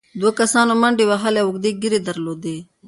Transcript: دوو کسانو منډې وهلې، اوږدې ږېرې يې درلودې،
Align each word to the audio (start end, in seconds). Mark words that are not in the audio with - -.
دوو 0.19 0.31
کسانو 0.39 0.71
منډې 0.81 1.03
وهلې، 1.07 1.41
اوږدې 1.43 1.71
ږېرې 1.81 1.99
يې 2.01 2.05
درلودې، 2.07 2.57